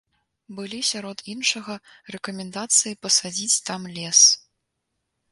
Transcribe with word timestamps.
Былі 0.59 0.77
сярод 0.91 1.19
іншага 1.33 1.75
рэкамендацыі 2.15 2.97
пасадзіць 3.07 3.61
там 3.69 3.81
лес. 3.99 4.21